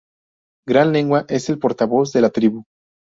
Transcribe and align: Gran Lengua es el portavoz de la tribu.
Gran 0.67 0.91
Lengua 0.93 1.25
es 1.29 1.47
el 1.49 1.59
portavoz 1.59 2.11
de 2.11 2.21
la 2.21 2.31
tribu. 2.31 2.63